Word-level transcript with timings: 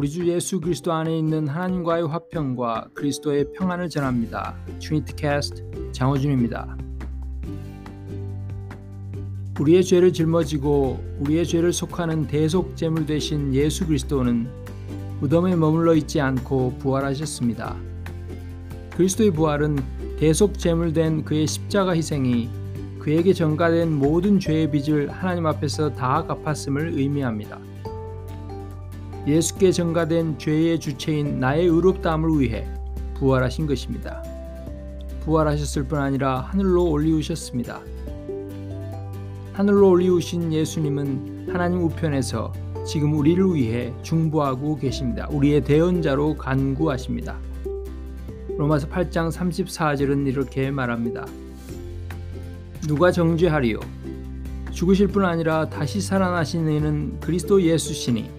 우리 0.00 0.08
주 0.08 0.24
예수 0.28 0.60
그리스도 0.60 0.92
안에 0.92 1.18
있는 1.18 1.48
하나님과의 1.48 2.06
화평과 2.06 2.90
그리스도의 2.94 3.52
평안을 3.52 3.88
전합니다. 3.88 4.54
Trinity 4.78 5.16
Cast 5.16 5.90
장호준입니다. 5.90 6.78
우리의 9.58 9.82
죄를 9.82 10.12
짊어지고 10.12 11.00
우리의 11.18 11.44
죄를 11.44 11.72
속하는 11.72 12.28
대속 12.28 12.76
제물 12.76 13.06
되신 13.06 13.52
예수 13.52 13.88
그리스도는 13.88 14.46
무덤에 15.18 15.56
머물러 15.56 15.96
있지 15.96 16.20
않고 16.20 16.74
부활하셨습니다. 16.78 17.74
그리스도의 18.92 19.32
부활은 19.32 19.78
대속 20.20 20.60
제물된 20.60 21.24
그의 21.24 21.48
십자가 21.48 21.96
희생이 21.96 22.48
그에게 23.00 23.32
전가된 23.32 23.98
모든 23.98 24.38
죄의 24.38 24.70
빚을 24.70 25.10
하나님 25.10 25.46
앞에서 25.46 25.92
다 25.92 26.24
갚았음을 26.24 26.92
의미합니다. 26.94 27.58
예수께 29.28 29.72
전가된 29.72 30.38
죄의 30.38 30.80
주체인 30.80 31.38
나의 31.38 31.66
의롭다함을 31.66 32.40
위해 32.40 32.66
부활하신 33.18 33.66
것입니다. 33.66 34.22
부활하셨을 35.20 35.84
뿐 35.84 35.98
아니라 35.98 36.40
하늘로 36.40 36.88
올리우셨습니다. 36.90 37.82
하늘로 39.52 39.90
올리우신 39.90 40.50
예수님은 40.54 41.48
하나님 41.52 41.82
우편에서 41.82 42.54
지금 42.86 43.18
우리를 43.18 43.54
위해 43.54 43.92
중보하고 44.02 44.76
계십니다. 44.76 45.28
우리의 45.30 45.62
대언자로 45.62 46.38
간구하십니다. 46.38 47.36
로마서 48.56 48.88
8장 48.88 49.30
34절은 49.30 50.26
이렇게 50.26 50.70
말합니다. 50.70 51.26
누가 52.86 53.12
정죄하리요? 53.12 53.80
죽으실 54.70 55.08
뿐 55.08 55.26
아니라 55.26 55.68
다시 55.68 56.00
살아나신 56.00 56.66
이는 56.70 57.20
그리스도 57.20 57.60
예수시니 57.60 58.37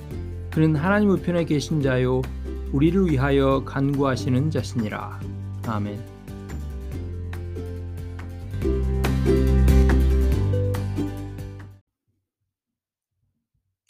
그는 0.60 0.76
하나님 0.76 1.12
우편에 1.12 1.46
계신 1.46 1.82
자요 1.82 2.22
우리를 2.74 3.10
위하여 3.10 3.64
간구하시는 3.64 4.52
자시니라. 4.52 5.18
아멘. 5.66 5.98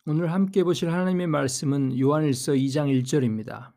오늘 0.05 0.31
함께 0.31 0.63
보실 0.63 0.91
하나님의 0.91 1.25
말씀은 1.25 1.99
요한일서 1.99 2.51
2장 2.51 3.01
1절입니다. 3.01 3.71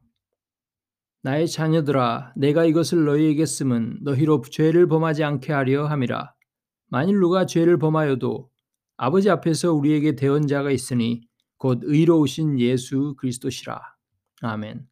나의 1.23 1.49
자녀들아 1.49 2.35
내가 2.37 2.67
이것을 2.67 3.07
너희에게 3.07 3.47
쓰면 3.47 4.01
너희로 4.03 4.43
죄를 4.43 4.87
범하지 4.87 5.25
않게 5.25 5.51
하려 5.51 5.87
함이라. 5.87 6.35
만일 6.91 7.21
누가 7.21 7.47
죄를 7.47 7.79
범하여도 7.79 8.51
아버지 8.99 9.31
앞에서 9.31 9.73
우리에게 9.73 10.15
대언자가 10.15 10.71
있으니 10.71 11.32
곧 11.63 11.79
의로우신 11.85 12.59
예수 12.59 13.15
그리스도시라. 13.19 13.81
아멘. 14.41 14.85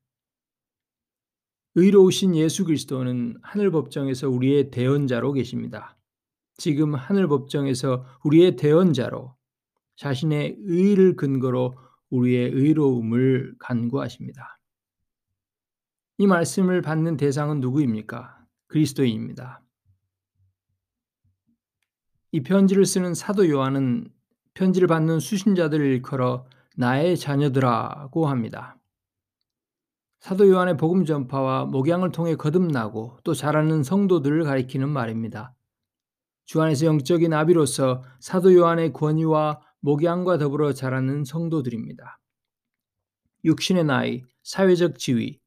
의로우신 1.74 2.36
예수 2.36 2.64
그리스도는 2.64 3.38
하늘 3.42 3.72
법정에서 3.72 4.28
우리의 4.30 4.70
대언자로 4.70 5.32
계십니다. 5.32 5.98
지금 6.58 6.94
하늘 6.94 7.26
법정에서 7.26 8.06
우리의 8.22 8.54
대언자로 8.54 9.34
자신의 9.96 10.58
의를 10.60 11.16
근거로 11.16 11.74
우리의 12.10 12.52
의로움을 12.52 13.56
간구하십니다. 13.58 14.60
이 16.18 16.28
말씀을 16.28 16.82
받는 16.82 17.16
대상은 17.16 17.58
누구입니까? 17.58 18.46
그리스도인입니다. 18.68 19.60
이 22.30 22.44
편지를 22.44 22.86
쓰는 22.86 23.14
사도 23.14 23.48
요한은 23.48 24.08
편지를 24.54 24.86
받는 24.86 25.18
수신자들을 25.18 25.84
일컬어 25.84 26.46
나의 26.76 27.16
자녀들아고 27.16 28.26
합니다. 28.26 28.76
사도 30.20 30.48
요한의 30.48 30.76
복음 30.76 31.04
전파와 31.04 31.64
목양을 31.64 32.12
통해 32.12 32.36
거듭나고 32.36 33.18
또 33.24 33.34
자라는 33.34 33.82
성도들을 33.82 34.44
가리키는 34.44 34.88
말입니다. 34.88 35.54
주 36.44 36.60
안에서 36.60 36.86
영적인 36.86 37.32
아비로서 37.32 38.02
사도 38.18 38.54
요한의 38.54 38.92
권위와 38.92 39.60
목양과 39.80 40.36
더불어 40.38 40.72
자라는 40.74 41.24
성도들입니다. 41.24 42.18
육신의 43.44 43.84
나이, 43.84 44.22
사회적 44.42 44.98
지위, 44.98 45.40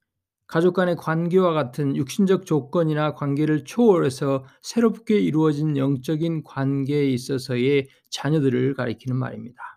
가족 0.47 0.73
간의 0.73 0.95
관계와 0.95 1.53
같은 1.53 1.95
육신적 1.95 2.45
조건이나 2.45 3.13
관계를 3.13 3.66
초월해서 3.66 4.45
새롭게 4.62 5.19
이루어진 5.19 5.78
영적인 5.78 6.44
관계에 6.44 7.06
있어서의 7.09 7.88
자녀들을 8.09 8.73
가리키는 8.73 9.17
말입니다. 9.17 9.72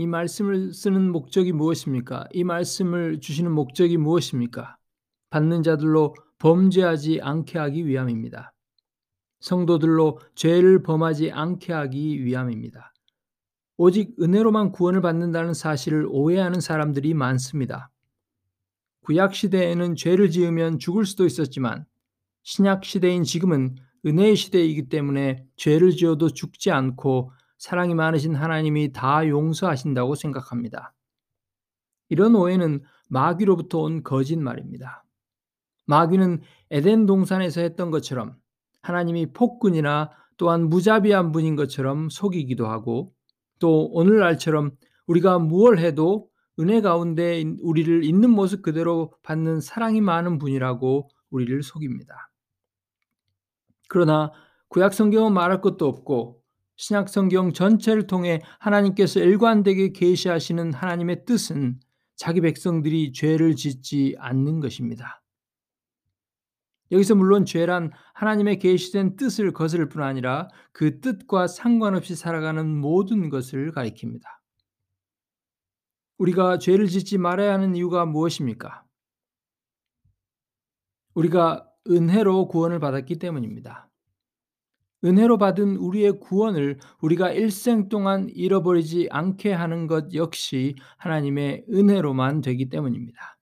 이 0.00 0.06
말씀을 0.06 0.72
쓰는 0.72 1.12
목적이 1.12 1.52
무엇입니까? 1.52 2.26
이 2.32 2.42
말씀을 2.42 3.20
주시는 3.20 3.52
목적이 3.52 3.98
무엇입니까? 3.98 4.78
받는 5.28 5.62
자들로 5.62 6.14
범죄하지 6.38 7.20
않게 7.20 7.58
하기 7.58 7.86
위함입니다. 7.86 8.54
성도들로 9.40 10.18
죄를 10.34 10.82
범하지 10.82 11.32
않게 11.32 11.74
하기 11.74 12.24
위함입니다. 12.24 12.94
오직 13.76 14.16
은혜로만 14.18 14.72
구원을 14.72 15.02
받는다는 15.02 15.52
사실을 15.52 16.06
오해하는 16.08 16.62
사람들이 16.62 17.12
많습니다. 17.12 17.90
구약 19.02 19.34
시대에는 19.34 19.96
죄를 19.96 20.30
지으면 20.30 20.78
죽을 20.78 21.04
수도 21.04 21.26
있었지만 21.26 21.84
신약 22.44 22.86
시대인 22.86 23.22
지금은 23.22 23.76
은혜의 24.06 24.34
시대이기 24.34 24.88
때문에 24.88 25.44
죄를 25.56 25.90
지어도 25.90 26.30
죽지 26.30 26.70
않고 26.70 27.32
사랑이 27.60 27.94
많으신 27.94 28.34
하나님이 28.34 28.90
다 28.90 29.28
용서하신다고 29.28 30.14
생각합니다. 30.14 30.94
이런 32.08 32.34
오해는 32.34 32.82
마귀로부터 33.10 33.80
온 33.80 34.02
거짓말입니다. 34.02 35.04
마귀는 35.84 36.40
에덴 36.70 37.04
동산에서 37.04 37.60
했던 37.60 37.90
것처럼 37.90 38.34
하나님이 38.80 39.34
폭군이나 39.34 40.10
또한 40.38 40.70
무자비한 40.70 41.32
분인 41.32 41.54
것처럼 41.54 42.08
속이기도 42.08 42.66
하고 42.66 43.12
또 43.58 43.90
오늘날처럼 43.92 44.70
우리가 45.06 45.38
무얼 45.38 45.80
해도 45.80 46.30
은혜 46.58 46.80
가운데 46.80 47.44
우리를 47.60 48.04
있는 48.04 48.30
모습 48.30 48.62
그대로 48.62 49.12
받는 49.22 49.60
사랑이 49.60 50.00
많은 50.00 50.38
분이라고 50.38 51.10
우리를 51.28 51.62
속입니다. 51.62 52.30
그러나 53.86 54.32
구약 54.68 54.94
성경은 54.94 55.34
말할 55.34 55.60
것도 55.60 55.86
없고 55.86 56.39
신약 56.80 57.10
성경 57.10 57.52
전체를 57.52 58.06
통해 58.06 58.40
하나님께서 58.58 59.20
일관되게 59.20 59.92
계시하시는 59.92 60.72
하나님의 60.72 61.26
뜻은 61.26 61.78
자기 62.16 62.40
백성들이 62.40 63.12
죄를 63.12 63.54
짓지 63.54 64.16
않는 64.18 64.60
것입니다. 64.60 65.22
여기서 66.90 67.16
물론 67.16 67.44
죄란 67.44 67.92
하나님의 68.14 68.58
계시된 68.60 69.16
뜻을 69.16 69.52
거스를 69.52 69.90
뿐 69.90 70.02
아니라 70.02 70.48
그 70.72 71.00
뜻과 71.00 71.48
상관없이 71.48 72.16
살아가는 72.16 72.66
모든 72.66 73.28
것을 73.28 73.72
가리킵니다. 73.72 74.22
우리가 76.16 76.56
죄를 76.56 76.86
짓지 76.86 77.18
말아야 77.18 77.52
하는 77.52 77.76
이유가 77.76 78.06
무엇입니까? 78.06 78.84
우리가 81.12 81.68
은혜로 81.86 82.48
구원을 82.48 82.80
받았기 82.80 83.18
때문입니다. 83.18 83.89
은혜로 85.04 85.38
받은 85.38 85.76
우리의 85.76 86.20
구원을 86.20 86.78
우리가 87.00 87.32
일생 87.32 87.88
동안 87.88 88.28
잃어버리지 88.28 89.08
않게 89.10 89.52
하는 89.52 89.86
것 89.86 90.12
역시 90.14 90.74
하나님의 90.98 91.64
은혜로만 91.70 92.42
되기 92.42 92.68
때문입니다. 92.68 93.38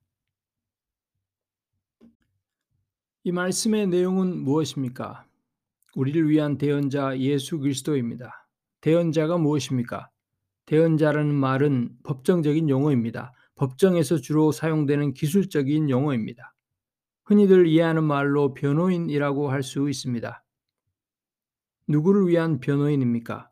이 3.24 3.32
말씀의 3.32 3.88
내용은 3.88 4.38
무엇입니까? 4.38 5.26
우리를 5.96 6.28
위한 6.28 6.58
대언자 6.58 7.18
예수 7.18 7.58
그리스도입니다. 7.58 8.48
대언자가 8.80 9.36
무엇입니까? 9.36 10.08
대언자라는 10.66 11.34
말은 11.34 11.90
법정적인 12.04 12.68
용어입니다. 12.68 13.32
법정에서 13.56 14.18
주로 14.18 14.52
사용되는 14.52 15.14
기술적인 15.14 15.90
용어입니다. 15.90 16.54
흔히들 17.24 17.66
이해하는 17.66 18.04
말로 18.04 18.54
변호인이라고 18.54 19.50
할 19.50 19.62
수 19.62 19.90
있습니다. 19.90 20.44
누구를 21.88 22.28
위한 22.28 22.60
변호인입니까? 22.60 23.50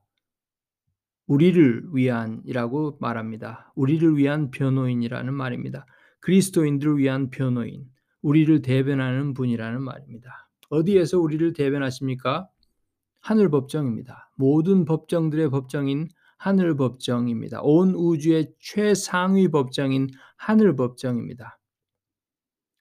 우리를 1.27 1.89
위한이라고 1.93 2.99
말합니다. 3.01 3.73
우리를 3.75 4.17
위한 4.17 4.51
변호인이라는 4.51 5.35
말입니다. 5.35 5.87
그리스도인들을 6.21 6.99
위한 6.99 7.31
변호인, 7.31 7.87
우리를 8.23 8.63
대변하는 8.63 9.35
분이라는 9.35 9.83
말입니다. 9.83 10.49
어디에서 10.69 11.19
우리를 11.19 11.53
대변하십니까? 11.53 12.49
하늘 13.21 13.49
법정입니다. 13.51 14.31
모든 14.37 14.85
법정들의 14.85 15.51
법정인 15.51 16.09
하늘 16.37 16.77
법정입니다. 16.77 17.63
온 17.63 17.95
우주의 17.95 18.53
최상위 18.61 19.49
법정인 19.49 20.09
하늘 20.37 20.77
법정입니다. 20.77 21.56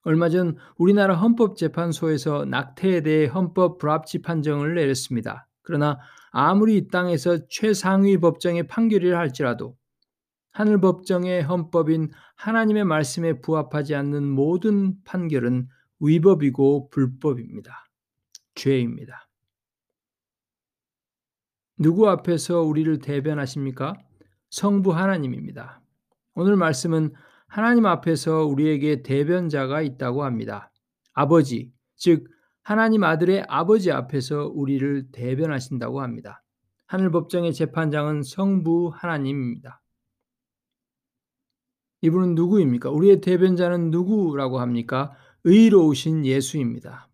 얼마 0.06 0.30
전 0.30 0.56
우리나라 0.78 1.16
헌법재판소에서 1.16 2.46
낙태에 2.46 3.02
대해 3.02 3.26
헌법 3.26 3.80
불합치 3.80 4.22
판정을 4.22 4.76
내렸습니다. 4.76 5.48
그러나 5.64 5.98
아무리 6.32 6.78
이 6.78 6.88
땅에서 6.90 7.48
최상위 7.48 8.20
법정의 8.20 8.68
판결이라 8.68 9.18
할지라도 9.18 9.76
하늘 10.52 10.80
법정의 10.80 11.42
헌법인 11.42 12.12
하나님의 12.36 12.86
말씀에 12.86 13.42
부합하지 13.42 13.96
않는 13.96 14.30
모든 14.30 15.04
판결은 15.06 15.68
위법이고 16.00 16.92
불법입니다. 16.92 17.86
죄입니다. 18.54 19.28
누구 21.78 22.08
앞에서 22.10 22.62
우리를 22.62 23.00
대변하십니까? 23.00 23.96
성부 24.52 24.94
하나님입니다. 24.94 25.82
오늘 26.36 26.58
말씀은 26.58 27.12
하나님 27.48 27.86
앞에서 27.86 28.46
우리에게 28.46 29.04
대변자가 29.04 29.82
있다고 29.82 30.24
합니다. 30.24 30.72
아버지, 31.14 31.72
즉 31.96 32.28
하나님 32.64 33.04
아들의 33.04 33.46
아버지 33.48 33.92
앞에서 33.92 34.48
우리를 34.48 35.12
대변하신다고 35.12 36.02
합니다. 36.02 36.44
하늘 36.88 37.12
법정의 37.12 37.54
재판장은 37.54 38.24
성부 38.24 38.92
하나님입니다. 38.94 39.82
이분은 42.02 42.36
누구입니까? 42.36 42.90
우리의 42.92 43.22
대변자는 43.22 43.90
누구라고 43.92 44.60
합니까? 44.60 45.14
의로우신 45.44 46.26
예수입니다. 46.26 47.10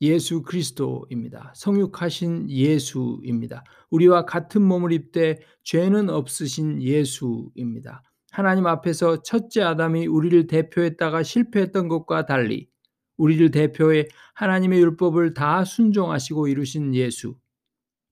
예수 0.00 0.42
그리스도입니다. 0.42 1.52
성육하신 1.54 2.50
예수입니다. 2.50 3.64
우리와 3.90 4.26
같은 4.26 4.62
몸을 4.62 4.92
입되 4.92 5.40
죄는 5.62 6.10
없으신 6.10 6.82
예수입니다. 6.82 8.02
하나님 8.34 8.66
앞에서 8.66 9.22
첫째 9.22 9.62
아담이 9.62 10.08
우리를 10.08 10.48
대표했다가 10.48 11.22
실패했던 11.22 11.86
것과 11.86 12.26
달리 12.26 12.68
우리를 13.16 13.52
대표해 13.52 14.08
하나님의 14.34 14.80
율법을 14.80 15.34
다 15.34 15.64
순종하시고 15.64 16.48
이루신 16.48 16.96
예수, 16.96 17.36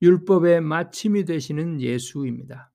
율법의 0.00 0.60
마침이 0.60 1.24
되시는 1.24 1.80
예수입니다. 1.80 2.70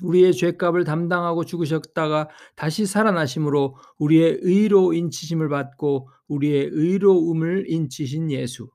우리의 0.00 0.32
죄값을 0.32 0.84
담당하고 0.84 1.44
죽으셨다가 1.44 2.30
다시 2.56 2.86
살아나심으로 2.86 3.76
우리의 3.98 4.38
의로 4.40 4.94
인치심을 4.94 5.50
받고 5.50 6.08
우리의 6.28 6.70
의로움을 6.72 7.66
인치신 7.68 8.30
예수, 8.30 8.70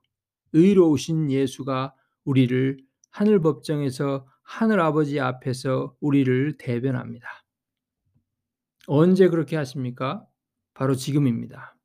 의로우신 0.53 1.31
예수가 1.31 1.95
우리를 2.25 2.77
하늘 3.09 3.41
법정에서 3.41 4.27
하늘 4.43 4.79
아버지 4.81 5.19
앞에서 5.19 5.95
우리를 5.99 6.59
대변합니다. 6.59 7.44
언제 8.87 9.29
그렇게 9.29 9.55
하십니까? 9.55 10.25
바로 10.73 10.95
지금입니다. 10.95 11.75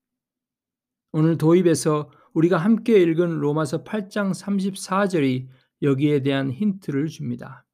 오늘 1.13 1.39
도입에서 1.39 2.11
우리가 2.35 2.59
함께 2.59 3.01
읽은 3.01 3.39
로마서 3.39 3.85
8장 3.85 4.33
34절이 4.33 5.49
여기에 5.83 6.23
대한 6.23 6.51
힌트를 6.51 7.09
줍니다. 7.09 7.65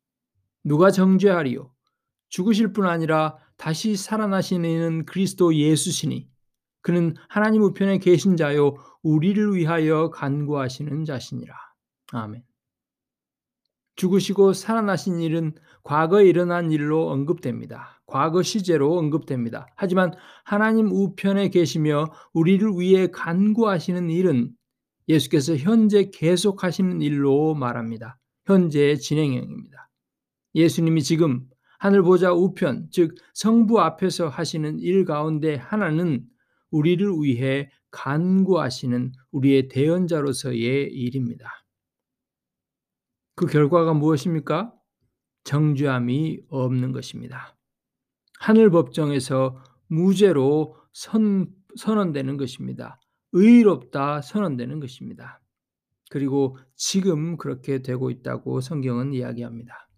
누가 0.65 0.91
정죄하리요? 0.91 1.73
죽으실 2.29 2.73
뿐 2.73 2.87
아니라 2.87 3.37
다시 3.57 3.97
살아나신 3.97 4.65
이는 4.65 5.05
그리스도 5.05 5.55
예수시니 5.55 6.29
그는 6.83 7.15
하나님 7.29 7.63
우편에 7.63 7.99
계신 7.99 8.37
자요 8.37 8.77
우리를 9.03 9.55
위하여 9.55 10.11
간구하시는 10.11 11.05
자시니라. 11.05 11.55
아멘. 12.13 12.45
죽으시고 13.97 14.53
살아나신 14.53 15.21
일은 15.21 15.55
과거에 15.83 16.27
일어난 16.27 16.71
일로 16.71 17.11
언급됩니다. 17.11 17.96
과거 18.07 18.43
시제로 18.43 18.97
언급됩니다. 18.97 19.67
하지만 19.77 20.13
하나님 20.45 20.91
우편에 20.91 21.49
계시며 21.49 22.07
우리를 22.33 22.69
위해 22.79 23.09
간구하시는 23.09 24.11
일은 24.11 24.51
예수께서 25.09 25.57
현재 25.57 26.11
계속하시는 26.11 27.01
일로 27.03 27.55
말합니다. 27.55 28.19
현재의 28.45 28.99
진행형입니다. 28.99 29.91
예수님이 30.55 31.03
지금 31.03 31.47
하늘 31.79 32.03
보좌 32.03 32.33
우편, 32.33 32.89
즉 32.91 33.15
성부 33.35 33.81
앞에서 33.81 34.29
하시는 34.29 34.79
일 34.79 35.05
가운데 35.05 35.57
하나는 35.57 36.25
우리를 36.71 37.07
위해 37.21 37.71
간구하시는 37.91 39.13
우리의 39.33 39.69
대언자로서의 39.69 40.93
일입니다. 40.93 41.51
그 43.35 43.47
결과가 43.47 43.93
무엇입니까? 43.95 44.73
정죄함이 45.45 46.41
없는 46.49 46.93
것입니다. 46.93 47.56
하늘 48.41 48.71
법정에서 48.71 49.63
무죄로 49.89 50.77
선, 50.93 51.49
선언되는 51.77 52.37
것입니다. 52.37 53.01
의롭다 53.33 54.23
선언되는 54.23 54.81
것입니다. 54.81 55.41
그리고 56.11 56.57
지금 56.75 57.37
그렇게 57.37 57.83
되고 57.83 58.11
있다고 58.11 58.61
성경은 58.61 59.13
이야기합니다. 59.13 59.89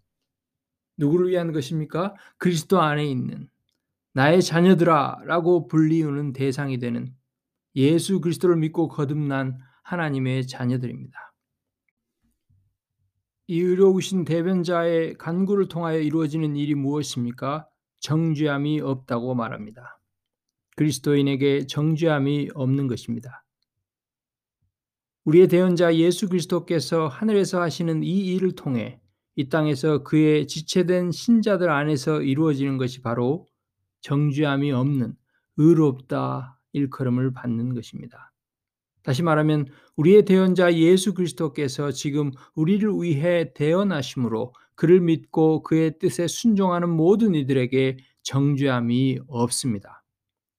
누구를 0.97 1.29
위한 1.29 1.53
것입니까? 1.53 2.15
그리스도 2.37 2.81
안에 2.81 3.05
있는 3.05 3.47
나의 4.13 4.41
자녀들아 4.41 5.21
라고 5.25 5.67
불리우는 5.67 6.33
대상이 6.33 6.79
되는 6.79 7.13
예수 7.75 8.19
그리스도를 8.19 8.57
믿고 8.57 8.89
거듭난 8.89 9.59
하나님의 9.83 10.47
자녀들입니다. 10.47 11.33
이 13.47 13.61
의로우신 13.61 14.25
대변자의 14.25 15.17
간구를 15.17 15.69
통하여 15.69 15.99
이루어지는 15.99 16.55
일이 16.55 16.75
무엇입니까? 16.75 17.67
정죄함이 17.99 18.81
없다고 18.81 19.35
말합니다. 19.35 19.99
그리스도인에게 20.75 21.67
정죄함이 21.67 22.49
없는 22.53 22.87
것입니다. 22.87 23.45
우리의 25.25 25.47
대언자 25.47 25.95
예수 25.95 26.29
그리스도께서 26.29 27.07
하늘에서 27.07 27.61
하시는 27.61 28.03
이 28.03 28.33
일을 28.33 28.53
통해 28.53 28.99
이 29.35 29.49
땅에서 29.49 30.03
그의 30.03 30.47
지체된 30.47 31.11
신자들 31.11 31.69
안에서 31.69 32.21
이루어지는 32.21 32.77
것이 32.77 33.01
바로 33.01 33.45
정죄함이 34.01 34.71
없는 34.71 35.15
의롭다 35.57 36.59
일컬음을 36.73 37.33
받는 37.33 37.73
것입니다. 37.73 38.31
다시 39.03 39.23
말하면 39.23 39.67
우리의 39.95 40.25
대언자 40.25 40.73
예수 40.73 41.13
그리스도께서 41.13 41.91
지금 41.91 42.31
우리를 42.55 42.89
위해 43.01 43.53
대언하심으로 43.53 44.53
그를 44.79 45.01
믿고 45.01 45.61
그의 45.61 45.99
뜻에 45.99 46.27
순종하는 46.27 46.89
모든 46.89 47.35
이들에게 47.35 47.97
정죄함이 48.23 49.19
없습니다. 49.27 50.05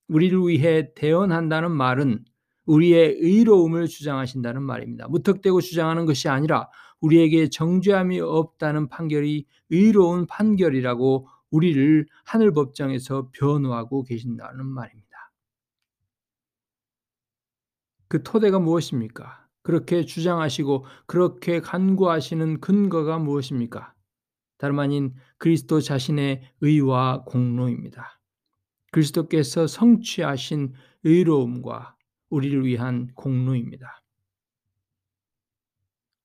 우리를 0.08 0.38
위해 0.46 0.93
대언한다는 0.94 1.70
말은 1.70 2.26
우리의 2.67 3.17
의로움을 3.19 3.87
주장하신다는 3.87 4.62
말입니다. 4.62 5.08
무턱대고 5.08 5.62
주장하는 5.62 6.05
것이 6.05 6.29
아니라 6.29 6.69
우리에게 7.00 7.48
정죄함이 7.48 8.20
없다는 8.20 8.89
판결이 8.89 9.46
의로운 9.70 10.27
판결이라고 10.27 11.27
우리를 11.50 12.06
하늘 12.27 12.53
법정에서 12.53 13.31
변호하고 13.32 14.03
계신다는 14.03 14.67
말입니다. 14.67 15.32
그 18.06 18.22
토대가 18.22 18.58
무엇입니까? 18.58 19.46
그렇게 19.62 20.05
주장하시고 20.05 20.84
그렇게 21.06 21.60
간구하시는 21.60 22.60
근거가 22.60 23.19
무엇입니까? 23.19 23.94
다름 24.60 24.79
아닌 24.79 25.14
그리스도 25.38 25.81
자신의 25.81 26.43
의와 26.60 27.24
공로입니다. 27.24 28.20
그리스도께서 28.93 29.67
성취하신 29.67 30.74
의로움과 31.02 31.96
우리를 32.29 32.67
위한 32.67 33.10
공로입니다. 33.14 34.02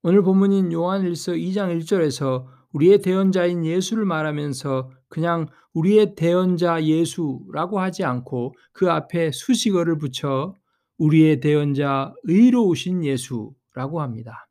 오늘 0.04 0.22
본문인 0.22 0.74
요한일서 0.74 1.32
2장 1.32 1.80
1절에서 1.80 2.46
우리의 2.74 3.02
대언자인 3.02 3.66
예수를 3.66 4.04
말하면서 4.04 4.92
그냥 5.08 5.48
우리의 5.74 6.16
대언자 6.16 6.84
예수라고 6.84 7.80
하지 7.80 8.04
않고 8.04 8.54
그 8.74 8.92
앞에 8.92 9.32
수식어를 9.32 9.98
붙여 9.98 10.54
우리의 10.98 11.40
대언자 11.40 12.14
의로우신 12.24 13.06
예수라고 13.06 14.02
합니다. 14.02 14.50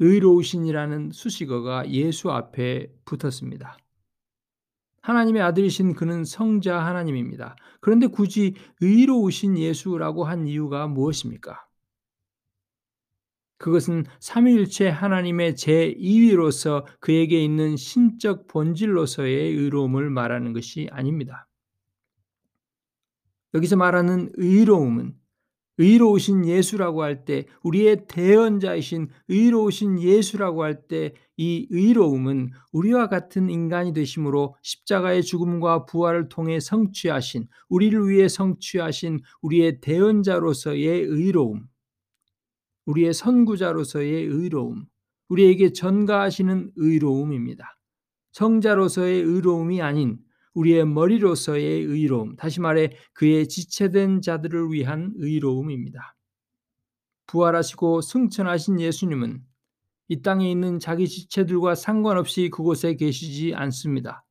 의로우신이라는 0.00 1.10
수식어가 1.12 1.90
예수 1.90 2.30
앞에 2.30 2.92
붙었습니다. 3.04 3.76
하나님의 5.02 5.42
아들이신 5.42 5.94
그는 5.94 6.24
성자 6.24 6.78
하나님입니다. 6.78 7.56
그런데 7.80 8.06
굳이 8.06 8.54
의로우신 8.80 9.58
예수라고 9.58 10.24
한 10.24 10.46
이유가 10.46 10.86
무엇입니까? 10.86 11.66
그것은 13.58 14.04
삼위일체 14.20 14.88
하나님의 14.88 15.54
제2위로서 15.54 16.84
그에게 17.00 17.42
있는 17.42 17.76
신적 17.76 18.46
본질로서의 18.46 19.54
의로움을 19.54 20.10
말하는 20.10 20.52
것이 20.52 20.88
아닙니다. 20.92 21.48
여기서 23.54 23.76
말하는 23.76 24.30
의로움은 24.34 25.14
의로우신 25.78 26.44
예수라고 26.46 27.02
할 27.02 27.24
때 27.24 27.46
우리의 27.62 28.06
대언자이신 28.08 29.08
의로우신 29.28 30.00
예수라고 30.00 30.62
할 30.64 30.86
때 30.88 31.12
이 31.40 31.68
의로움은 31.70 32.50
우리와 32.72 33.08
같은 33.08 33.48
인간이 33.48 33.92
되심으로 33.92 34.56
십자가의 34.60 35.22
죽음과 35.22 35.86
부활을 35.86 36.28
통해 36.28 36.58
성취하신 36.58 37.46
우리를 37.68 38.08
위해 38.08 38.26
성취하신 38.28 39.20
우리의 39.42 39.80
대언자로서의 39.80 41.02
의로움 41.04 41.68
우리의 42.86 43.12
선구자로서의 43.14 44.24
의로움, 44.24 44.86
우리에게 45.28 45.72
전가하시는 45.72 46.72
의로움입니다. 46.76 47.78
성자로서의 48.32 49.22
의로움이 49.22 49.82
아닌 49.82 50.18
우리의 50.58 50.86
머리로서의 50.86 51.84
의로움, 51.84 52.34
다시 52.34 52.60
말해 52.60 52.90
그의 53.12 53.48
지체된 53.48 54.22
자들을 54.22 54.72
위한 54.72 55.12
의로움입니다. 55.16 56.16
부활하시고 57.28 58.00
승천하신 58.00 58.80
예수님은 58.80 59.40
이 60.08 60.22
땅에 60.22 60.50
있는 60.50 60.80
자기 60.80 61.06
지체들과 61.06 61.76
상관없이 61.76 62.50
그곳에 62.50 62.96
계시지 62.96 63.54
않습니다. 63.54 64.24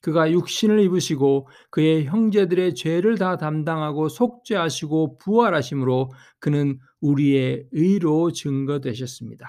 그가 0.00 0.30
육신을 0.32 0.80
입으시고 0.80 1.48
그의 1.70 2.06
형제들의 2.06 2.74
죄를 2.74 3.16
다 3.16 3.36
담당하고 3.36 4.08
속죄하시고 4.08 5.18
부활하심으로 5.18 6.10
그는 6.40 6.80
우리의 7.00 7.68
의로 7.70 8.32
증거되셨습니다. 8.32 9.46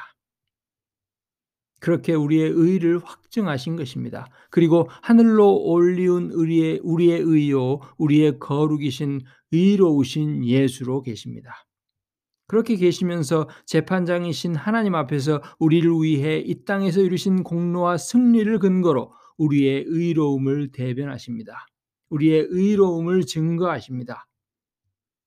그렇게 1.79 2.13
우리의 2.13 2.49
의를 2.49 2.99
확증하신 3.03 3.75
것입니다. 3.75 4.27
그리고 4.49 4.89
하늘로 5.01 5.55
올리운 5.63 6.31
우리의, 6.31 6.79
우리의 6.83 7.19
의요, 7.21 7.79
우리의 7.97 8.39
거룩이신 8.39 9.21
의로우신 9.51 10.45
예수로 10.45 11.01
계십니다. 11.01 11.65
그렇게 12.47 12.75
계시면서 12.75 13.47
재판장이신 13.65 14.55
하나님 14.55 14.95
앞에서 14.95 15.41
우리를 15.59 15.91
위해 16.01 16.39
이 16.39 16.65
땅에서 16.65 17.01
이루신 17.01 17.43
공로와 17.43 17.97
승리를 17.97 18.57
근거로 18.57 19.13
우리의 19.37 19.85
의로움을 19.87 20.71
대변하십니다. 20.71 21.67
우리의 22.09 22.47
의로움을 22.49 23.25
증거하십니다. 23.25 24.25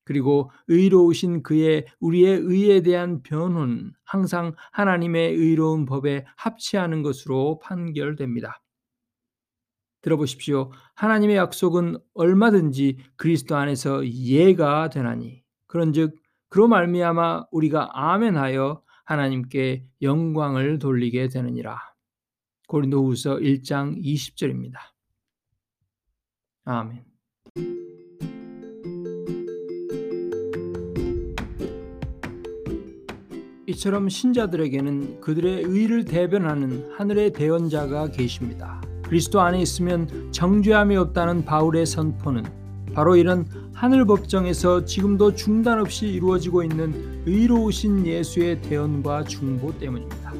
그리고 0.04 0.50
의로우신 0.68 1.42
그의 1.42 1.86
우리의 2.00 2.38
의에 2.38 2.82
대한 2.82 3.22
변호는 3.22 3.92
항상 4.04 4.54
하나님의 4.72 5.34
의로운 5.34 5.86
법에 5.86 6.24
합치하는 6.36 7.02
것으로 7.02 7.58
판결됩니다. 7.60 8.62
들어보십시오. 10.02 10.72
하나님의 10.94 11.36
약속은 11.36 11.98
얼마든지 12.14 12.98
그리스도 13.16 13.56
안에서 13.56 14.06
예가 14.06 14.90
되나니 14.90 15.42
그런즉 15.68 16.16
그로 16.48 16.68
말미암아 16.68 17.46
우리가 17.50 17.90
아멘하여 17.92 18.82
하나님께 19.04 19.86
영광을 20.02 20.78
돌리게 20.78 21.28
되느니라. 21.28 21.78
고린도후서 22.68 23.36
1장 23.36 24.02
20절입니다. 24.02 24.76
아멘. 26.64 27.91
이처럼 33.72 34.10
신자들에게는 34.10 35.22
그들의 35.22 35.62
의를 35.62 36.04
대변하는 36.04 36.90
하늘의 36.94 37.32
대언자가 37.32 38.10
계십니다. 38.10 38.82
그리스도 39.02 39.40
안에 39.40 39.62
있으면 39.62 40.30
정죄함이 40.30 40.94
없다는 40.96 41.46
바울의 41.46 41.86
선포는 41.86 42.44
바로 42.92 43.16
이런 43.16 43.46
하늘 43.72 44.04
법정에서 44.04 44.84
지금도 44.84 45.34
중단 45.34 45.80
없이 45.80 46.06
이루어지고 46.06 46.62
있는 46.62 47.22
의로우신 47.24 48.06
예수의 48.06 48.60
대언과 48.60 49.24
중보 49.24 49.76
때문입니다. 49.78 50.34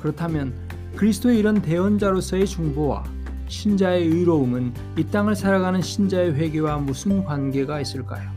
그렇다면 0.00 0.54
그리스도의 0.94 1.40
이런 1.40 1.60
대언자로서의 1.60 2.46
중보와 2.46 3.02
신자의 3.48 4.06
의로움은 4.06 4.72
이 4.96 5.04
땅을 5.04 5.34
살아가는 5.34 5.82
신자의 5.82 6.34
회개와 6.34 6.78
무슨 6.78 7.24
관계가 7.24 7.80
있을까요? 7.80 8.30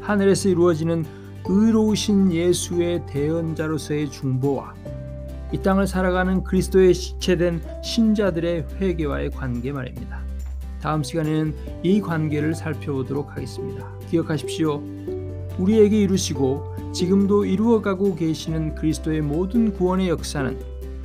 하늘에서 0.00 0.48
이루어지는 0.48 1.04
의로우신 1.48 2.32
예수의 2.32 3.06
대언자로서의 3.06 4.10
중보와 4.10 4.74
이 5.52 5.58
땅을 5.62 5.86
살아가는 5.86 6.44
그리스도의 6.44 6.92
시체된 6.92 7.62
신자들의 7.82 8.66
회개와의 8.78 9.30
관계 9.30 9.72
말입니다. 9.72 10.20
다음 10.82 11.02
시간에는 11.02 11.54
이 11.82 12.00
관계를 12.00 12.54
살펴보도록 12.54 13.32
하겠습니다. 13.32 13.90
기억하십시오. 14.10 14.82
우리에게 15.58 16.02
이루시고 16.02 16.92
지금도 16.92 17.46
이루어가고 17.46 18.14
계시는 18.14 18.74
그리스도의 18.74 19.22
모든 19.22 19.72
구원의 19.72 20.08
역사는 20.08 20.58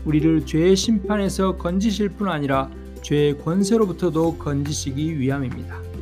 우리를 0.05 0.45
죄의 0.45 0.75
심판에서 0.75 1.55
건지실 1.57 2.09
뿐 2.09 2.27
아니라 2.27 2.69
죄의 3.01 3.39
권세로부터도 3.39 4.37
건지시기 4.37 5.19
위함입니다. 5.19 5.92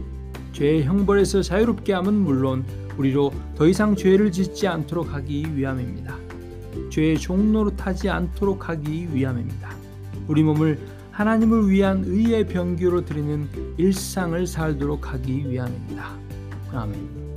죄의 0.54 0.84
형벌에서 0.84 1.42
자유롭게 1.42 1.94
함은 1.94 2.14
물론 2.14 2.66
우리로 2.98 3.32
더 3.56 3.68
이상 3.68 3.96
죄를 3.96 4.32
짓지 4.32 4.68
않도록 4.68 5.14
하기 5.14 5.56
위함입니다. 5.56 6.18
죄의 6.90 7.18
종로로 7.20 7.76
타지 7.76 8.10
않도록 8.10 8.70
하기 8.70 9.10
위함입니다. 9.14 9.70
우리 10.28 10.44
몸을 10.44 10.80
하나님을 11.12 11.70
위한 11.70 12.04
의의 12.06 12.48
병기로 12.48 13.06
드리는 13.06 13.48
일상을 13.78 14.46
살도록 14.48 15.14
하기 15.14 15.50
위함입니다. 15.50 16.16
아멘. 16.74 17.31